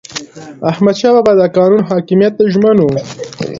احمدشاه 0.71 1.13
بابا 1.15 1.33
د 1.37 1.41
قانون 1.57 1.81
حاکمیت 1.91 2.33
ته 2.37 2.43
ژمن 2.53 2.77
و. 2.79 2.87